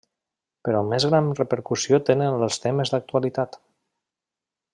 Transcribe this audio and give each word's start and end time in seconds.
Però 0.67 0.79
més 0.93 1.05
gran 1.11 1.29
repercussió 1.41 1.99
tenen 2.09 2.41
els 2.47 2.59
temes 2.65 2.93
d’actualitat. 2.95 3.61